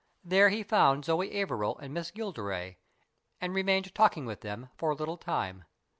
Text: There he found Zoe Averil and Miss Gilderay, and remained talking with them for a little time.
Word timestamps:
There 0.23 0.49
he 0.49 0.63
found 0.63 1.05
Zoe 1.05 1.39
Averil 1.39 1.77
and 1.77 1.93
Miss 1.93 2.09
Gilderay, 2.09 2.77
and 3.39 3.53
remained 3.53 3.93
talking 3.93 4.25
with 4.25 4.41
them 4.41 4.69
for 4.75 4.89
a 4.89 4.95
little 4.95 5.15
time. 5.15 5.65